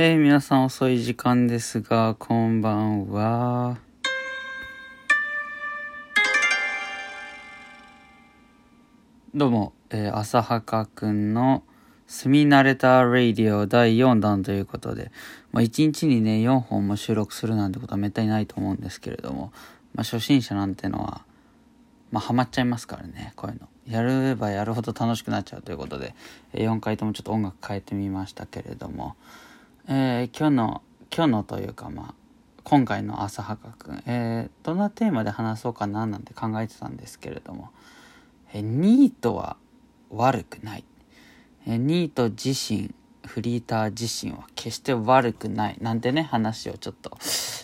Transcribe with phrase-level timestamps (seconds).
[0.00, 3.78] えー、皆さん遅い時間ですが、こんばんは。
[9.34, 11.64] どうも、えー、浅はかくんの
[12.06, 15.10] 住み慣れたラディオ第4弾ということで、
[15.50, 19.50] まあ、1日にね、4本も収録するなんてことはめったにないと思うんですけれども、
[19.96, 21.24] まあ、初心者なんてのは、
[22.12, 23.66] まあ、ハマっちゃいますからね、こういうの。
[23.88, 26.14] やればやるほど楽しくなっちゃうということで、
[26.52, 29.16] 4回ともちょっと音楽変えてみましたけれども、
[29.90, 32.14] えー、今日の、今日のというかまあ、
[32.62, 37.70] 今回の朝はかくん、えー、どんなテーマで話そうかななんて考えてたんですけれども、
[38.52, 39.56] えー、ニートは
[40.10, 40.84] 悪くない。
[41.66, 42.94] えー、ニート自身、
[43.26, 47.16] フリーター自身は決して悪くないなんてね、話をちょっと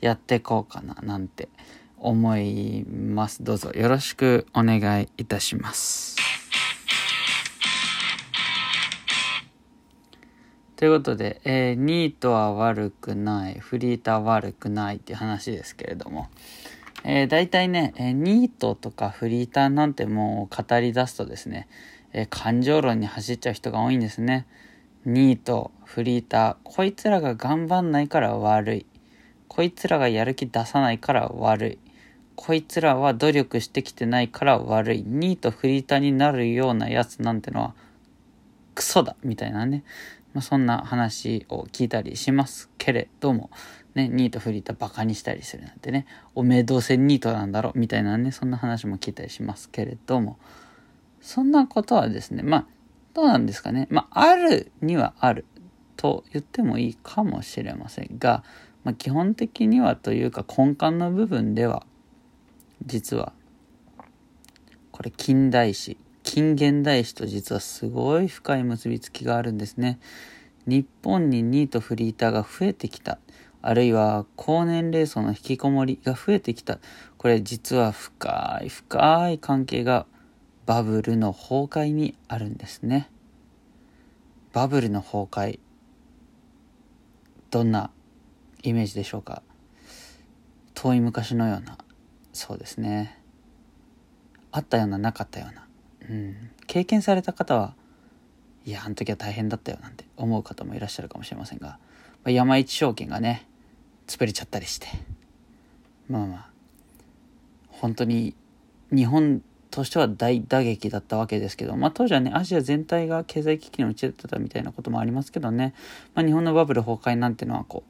[0.00, 1.50] やっていこうかななんて
[1.98, 3.44] 思います。
[3.44, 6.35] どうぞよろしくお願いいたします。
[10.76, 16.28] ということで、えー、ニートは悪くない、フリーター悪くないっていう話ですけれども、
[17.02, 21.66] えー、大体ね、えー、ニートとかフリーターなんてもう語り出すとですね、
[22.12, 24.46] えー、感情論に走っちゃう人が多いんですね。
[25.06, 28.86] ニート、フリーター、こいつらが頑張んないから悪い。
[29.48, 31.78] こいつらがやる気出さないから悪い。
[32.34, 35.02] こいつらは努力してきてないから悪い。
[35.06, 37.74] ニート、フリーターになるようなやつなんてのは
[38.76, 39.82] クソだみたいなね。
[40.34, 43.50] まあ、そんな話を聞いたりしますけれども、
[43.94, 50.38] ね、ニートフリーターバカにしたりするなんてね、おめえどうせニートなんだろみたいなね、そんな話も聞いたりしますけれども、
[51.22, 52.66] そんなことはですね、まあ、
[53.14, 53.88] どうなんですかね。
[53.90, 55.46] まあ、あるにはある
[55.96, 58.44] と言ってもいいかもしれませんが、
[58.84, 61.86] まあ、基本的にはというか根幹の部分では、
[62.84, 63.32] 実は、
[64.92, 70.00] これ近代史近現代史と実はすごい深い結びつきがあるんですね。
[70.66, 73.20] 日本にニートフリーターが増えてきた。
[73.62, 76.80] あるいは高年齢層の引きこもりが増えてきた。
[77.16, 80.04] これ実は深い深い関係が
[80.66, 83.08] バブルの崩壊にあるんですね。
[84.52, 85.60] バブルの崩壊。
[87.50, 87.90] どんな
[88.64, 89.42] イメージでしょうか？
[90.74, 91.78] 遠い昔のような。
[92.32, 93.22] そうですね。
[94.50, 95.65] あったようななかったような。
[96.08, 97.74] うん、経験された方は
[98.64, 101.78] いやあの時は大変だったよなんて思う方もいらっしゃるかもしれませんが、ま
[102.26, 103.46] あ、山一証券がね
[104.06, 104.88] 潰れちゃったりして
[106.08, 106.48] まあまあ
[107.68, 108.34] 本当に
[108.92, 115.74] 日本としては大打撃だったわけですけど、まあ、当時はねアジア全体が経済危機に陥ってたみたいなこともありますけどね、
[116.14, 117.84] まあ、日本のバブル崩壊なんてのはこ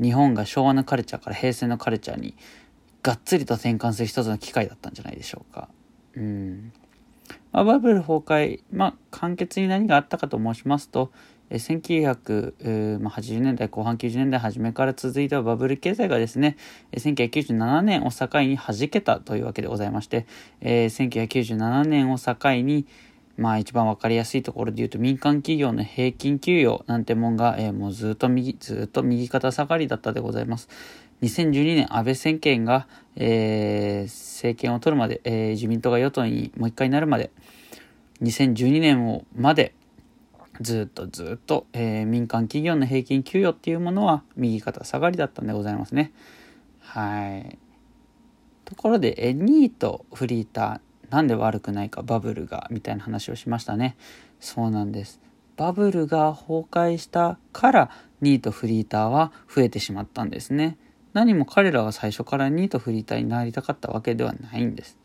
[0.00, 2.36] う日本が昭和のカルチャーから平成のカルチャーに
[3.02, 5.68] がっつりと転換する一つの機会だったんじゃないでしょうか。
[6.16, 6.72] うん、
[7.62, 11.12] バブル崩壊、まあ、簡潔に何があったかと申しますと、
[11.50, 16.56] 1980年代後半90年代初めから続いたバブル経済がですね、
[16.92, 20.26] 1997年を境に弾けたというわけでございまして、
[20.62, 22.86] 1997年を境に、
[23.36, 30.68] まあ一番わかりやすいところで言うと民間企業の平均給与なんてもんが、えー、もうずっと右、ずっと右肩下がりだったでございます。
[31.22, 37.30] 2012年安倍政権が、えー、政権を取るまで、えー、自民党が与党にもう一回なるまで、
[38.22, 39.74] 2012年をまで
[40.60, 46.12] ずっとずっと、えー、民間企業の平均給与っていうものは右肩下がりだったんでございますね。
[46.80, 47.58] はい。
[48.64, 53.96] ところで、えニート、フリーター、なんで悪くないか、バブルが、みたいな話をしましたね。
[54.40, 55.20] そうなんです。
[55.56, 60.78] バブルが崩壊したから、ニート、フリーターは増えてしまったんですね。
[61.12, 64.98] 何も彼らは最初からニート、フリーターになりたかったわけではないんです。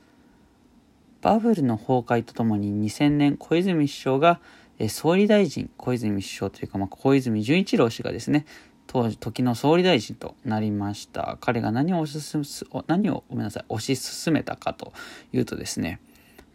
[1.22, 4.40] バブルの崩壊とともに2000年小泉首相が、
[4.88, 8.46] 総理大臣小泉首相というか、まあ、小泉純一郎氏がですね
[8.88, 11.38] 当時時の総理大臣となりました。
[11.42, 14.94] 彼が何を推し進何をごめんなさい推し進めたかと
[15.34, 16.00] いうとですね、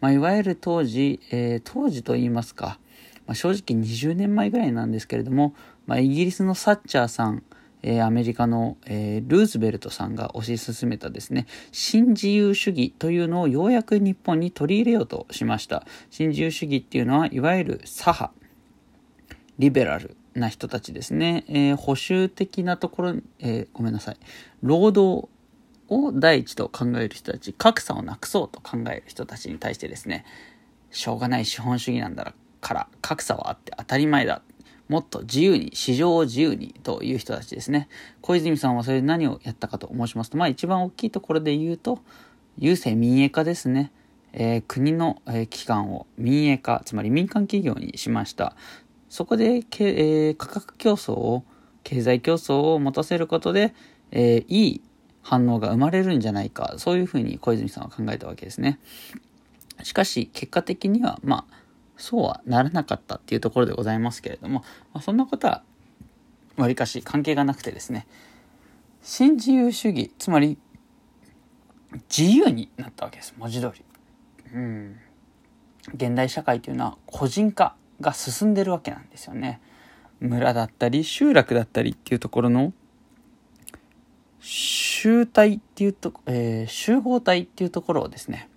[0.01, 2.79] まあ、いわゆる当時、えー、当時と言いますか、
[3.27, 5.53] まあ、正直20年前ぐらいなんですけれども、
[5.85, 7.43] まあ、イギリスのサッチャーさん
[7.87, 15.85] えー、アメリカの、えー、ルーズベルトさんが推し進めたですね、新自由主義というのをようやく日本に取り入れようとしました。
[16.09, 18.33] 新自由主義っていうのは、いわゆる左派、
[19.59, 21.45] リベラルな人たちですね。
[21.47, 24.17] えー、保守的なところ、えごめんなさい。
[24.63, 25.29] 労働
[25.87, 30.25] を第一と考える人たち、格差をなくそうと考える人たちに対してですね、
[30.89, 34.41] しょうがない資本主義なんだから格差はあって当たり前だ
[34.87, 37.87] もっと自由に、市場を自由にという人たちですね。
[38.21, 41.99] 小泉さんはそれで何をやったかと申しますと、まあ一番大きいところで言うと、
[42.59, 43.91] 郵政民営化ですね。
[44.37, 48.55] えー、国の、えー、機関を民営化、つまり民間企業にしました。
[49.09, 51.43] そこで、えー、価格競争を
[51.83, 53.73] 経済競争を持たせることで、
[54.11, 54.81] えー、いい
[55.21, 58.79] 反応が生まれるんじゃないか、そういうふうに小泉さんは考えたわけですね。
[59.83, 61.64] しかし、結果的には、まあ、
[61.97, 64.59] そうはならなかったっていうところでございますけれども、
[64.93, 65.63] まあ、そんなことは、
[66.57, 68.07] わりかし関係がなくてですね、
[69.01, 70.57] 新自由主義、つまり、
[72.15, 73.83] 自由になったわけです、文字通り。
[74.53, 74.99] うん。
[75.93, 79.61] 現代社会というのは個人化が進んでるわけなんですよね。
[80.19, 82.73] 村だったり集落だったりっていうところの
[84.39, 88.49] 集体っていうと、えー、集合体っていうところをですね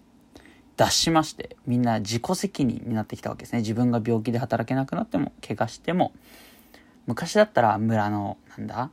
[0.78, 3.58] 脱しましてみんな自己責任になってきたわけですね。
[3.58, 6.12] 自分が病気で働けなくなっても怪我しても。
[7.06, 8.90] 昔だったら村のなんだ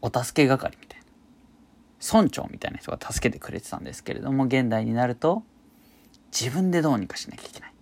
[0.00, 1.04] お助け係みたいな。
[2.00, 5.42] 村長みたいな人が助けてくれてたんですけれども現代になると
[6.32, 7.74] 自分でどうにかしなきゃいけない。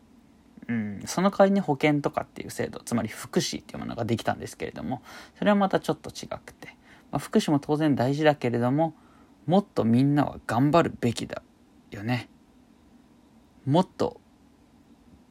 [0.69, 5.01] うん、その代わりに保険とかっていう制度つまり福祉っていうものができたんですけれども
[5.39, 6.77] それはまたちょっと違くて、
[7.13, 8.93] まあ、福祉も当然大事だけれども
[9.47, 11.43] もっとみんなは頑張るべきだ
[11.93, 12.29] よね。
[13.67, 14.21] もっと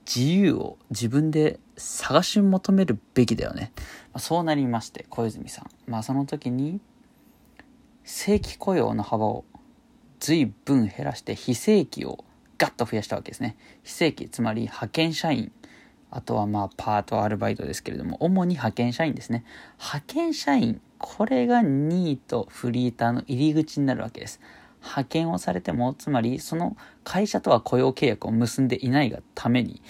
[0.06, 3.72] 自由を自分で探し求めるべきだよね、
[4.14, 6.80] ま、そうなりまして小泉さんまあその時に
[8.04, 9.46] 正規雇用の幅を
[10.20, 12.24] 随分減らして非正規を
[12.58, 13.58] ガッと増やしたわけですね。
[13.84, 15.52] 非正規、つまり派遣社員、
[16.12, 19.44] あとはまあパート、アルバイトですけれども、主に派遣社員ですね。
[19.78, 24.40] 派遣社員、これがニート、フリーターの入り口になるわけです。
[24.86, 29.82] 派遣をされても、つまりその会社とは雇用契約を結んでいないがために、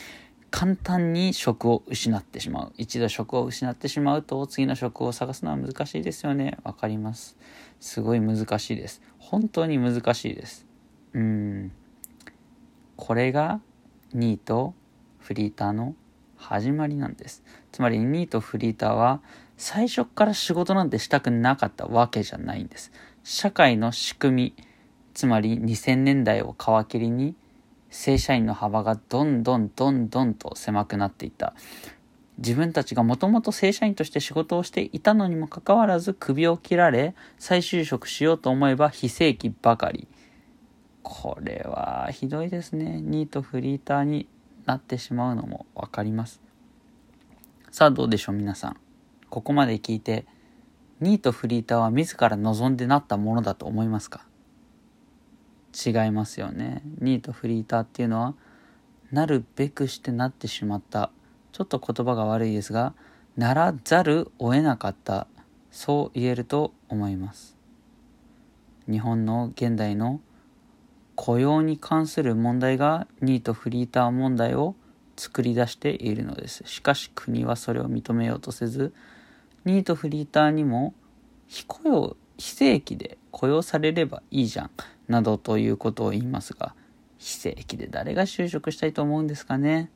[0.49, 2.73] 簡単に職を失ってしまう。
[2.77, 6.57] 一度職を失ってしまうと、次の職を探すのは難しいですよね。
[6.63, 7.37] わかります。
[7.79, 9.01] すごい難しいです。
[9.19, 10.65] 本当に難しいです。
[11.13, 11.71] うん。
[12.95, 13.59] これが
[14.13, 14.73] ニート
[15.19, 15.95] フリーターの
[16.37, 19.21] 始まりなんですつまりニートフリーターは
[19.57, 22.91] 最初から仕事なんてしたくなかったわけじゃないんです
[23.23, 24.65] 社会の仕組み
[25.15, 27.33] つまり2000年代を皮切りに
[27.89, 31.55] 正社員の幅がどんどんどんどんと狭くなっていった
[32.37, 40.07] 自分たちがもともと正社員として仕事をしていたのにもかかわらず首を切られ再就職しようと思えば非正規ばかり
[41.01, 42.99] これはひどいですね。
[42.99, 44.27] ニートフリーターに
[44.65, 46.41] なってしまうのも分かります。
[47.69, 48.77] さあどうでしょう皆さん。
[49.29, 50.25] ここまで聞いて、
[50.99, 54.25] ニートフリーターは自ら望んでなったものだと思いますか？
[55.75, 56.81] 違いますよね。
[56.99, 58.35] ニートフリーターっていうのは、
[59.11, 61.11] なるべくしてなってしまった。
[61.51, 62.93] ちょっと言葉が悪いですが、
[63.37, 65.27] ならざるを得なかった。
[65.71, 67.57] そう言えると思います。
[68.89, 70.21] 日本の現代の
[71.15, 74.75] 雇用に関する問題がニートフリーター問題を
[75.17, 78.93] 作り出しているのですしかし国はそれを認めようとせず
[79.63, 80.93] ニートフリーターにも
[81.47, 84.71] 非雇用非正規で雇用されればいいじゃん
[85.07, 86.73] などということを言いますが
[87.17, 89.89] 非正規で誰が就職したいと思うんですかね？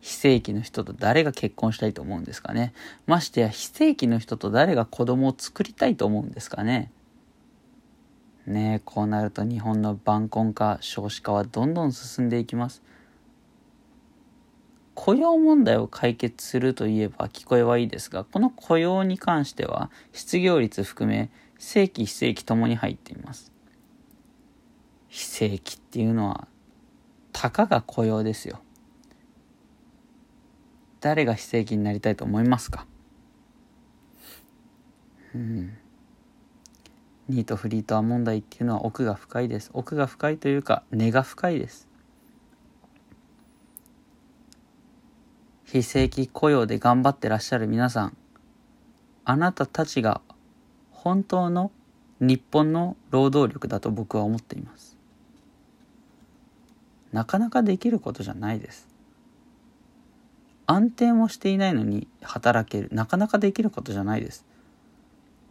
[0.00, 2.74] 非正規の人と誰が結婚したいと思うんですかね？
[3.06, 6.90] ましてや非正規の人と誰が子供を作りたいと思うんですかね？
[8.46, 12.82] ねこうなると日本の晩婚化少子化はどんどん進んでいきます。
[14.94, 23.53] 雇用問題を解決するといえば聞こえはいいですがこの雇用に関しては失業率含め正規非正規ともに入っています。
[25.14, 26.48] 非正規っていうのは
[27.32, 28.60] たかが雇用ですよ。
[31.00, 32.84] 誰が非正規になりたいと思いますか？
[35.32, 35.78] うん。
[37.28, 39.70] ニートフリーター問題っていうのは奥が深いです。
[39.72, 41.86] 奥が深いというか根が深いです。
[45.62, 48.16] 非正規雇用で頑張ってらっしゃる皆さん
[49.24, 50.22] あなたたちが
[50.90, 51.70] 本当の
[52.18, 54.93] 日本の労働力だと僕は思っています。
[57.14, 58.88] なかなかできることじゃないです
[60.66, 64.44] 安定もしていないのに働けるなかなかできることじゃないです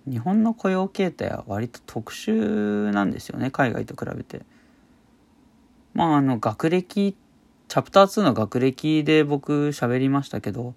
[0.06, 4.42] 日本の雇用形態は割と特殊なんですよね海外と比べて。
[5.94, 7.16] まああの学歴
[7.70, 10.74] チャプター2の学歴で僕喋りましたけど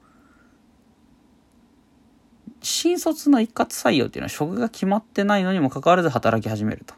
[2.63, 6.95] 新卒の一括採用っていうのは職が決まってないのにもかかわらず働き始めると。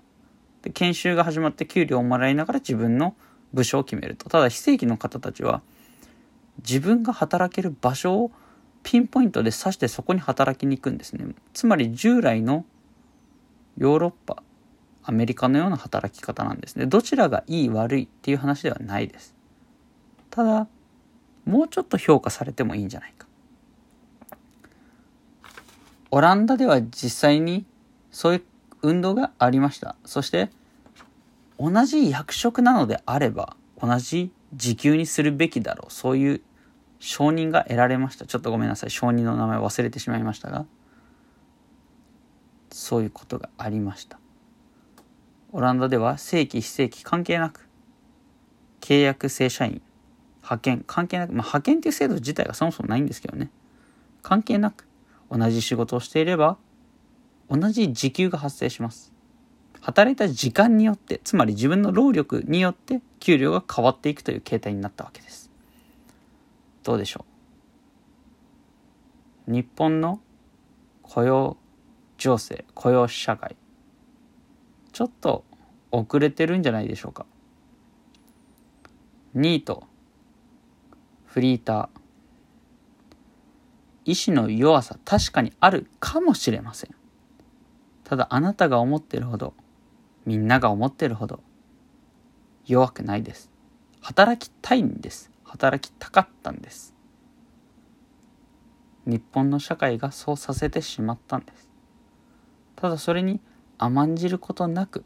[0.62, 3.14] で研修が始まって給料をもらいながら自分の
[3.52, 4.28] 部署を決めると。
[4.28, 5.62] ただ非正規の方たちは
[6.58, 8.30] 自分が働ける場所を
[8.82, 11.34] ピンポイントで刺してそこに働きに行くんですね。
[11.52, 12.64] つまり従来の
[13.76, 14.42] ヨーロッパ
[15.04, 16.86] アメリカのような働き方なんですね。
[16.86, 19.34] どちらがいい悪いっていう話ではないです。
[20.30, 20.66] ただ
[21.44, 23.26] もうちょっと評価されてもいいんじゃないか。
[26.10, 27.66] オランダでは実際に
[28.10, 28.42] そういう
[28.82, 29.96] 運動がありました。
[30.04, 30.50] そして
[31.58, 35.92] 同じ役職なのであれば同じ時給にするべきだろう。
[35.92, 36.40] そういう
[37.00, 38.26] 承認が得られました。
[38.26, 38.90] ちょっとごめんなさい。
[38.90, 40.66] 承認の名前忘れてしまいましたが。
[42.70, 44.18] そういうことがありました。
[45.52, 47.68] オランダでは正規非正規関係なく
[48.80, 49.80] 契約正社員
[50.42, 53.50] 派遣関係なく、まあ、派遣っていう制度自体がそもそもないんですけどね。
[54.22, 54.86] 関係なく
[55.30, 56.58] 同じ仕事をしていれば
[57.50, 59.12] 同じ時給が発生します。
[59.88, 65.50] 働いた時間によってつまり自分の労力によって給料が変わっていくという形態になったわけです。
[66.84, 67.24] どうでしょ
[69.48, 69.50] う？
[69.50, 70.20] 日本の
[71.00, 71.56] 雇用
[72.18, 73.56] 情勢雇用社会
[74.92, 75.46] ちょっと
[75.90, 77.24] 遅れてるんじゃないでしょうか。
[79.32, 79.84] ニート
[81.24, 82.00] フリーター
[84.04, 86.90] 意志の弱さ確かにあるかもしれません。
[88.04, 89.54] ただあなたが思ってるほど
[90.28, 91.40] みんなが思ってるほど
[92.66, 93.50] 弱くないです。
[94.02, 95.30] 働きたいんです。
[95.42, 96.94] 働きたかったんです。
[99.06, 101.70] 日本の社会がそうさせてしまったんです。
[102.76, 103.40] ただそれに
[103.78, 105.02] 甘んじることなく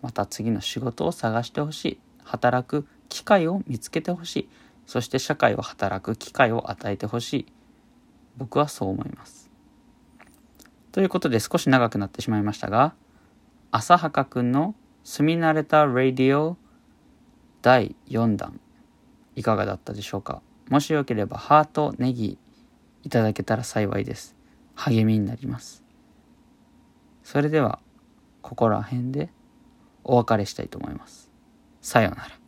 [0.00, 2.00] また次の仕事を探してほしい。
[2.22, 4.48] 働く機会を見つけてほしい。
[4.86, 7.46] そして社会を働く機会を与えてほしい。
[8.36, 9.50] 僕はそう思います。
[10.92, 12.94] ということで少し長くなってしまいましたが
[13.74, 16.58] 浅はかくんの住み慣れたラディオ
[17.62, 18.60] 第4弾
[19.34, 20.42] いかがだったでしょうか？
[20.68, 22.38] もしよければハートネギ
[23.02, 24.36] いただけたら幸いです。
[24.74, 25.82] 励みになります。
[27.24, 27.78] それでは
[28.42, 29.30] ここら辺で
[30.04, 31.30] お別れしたいと思います。
[31.80, 32.41] さようなら。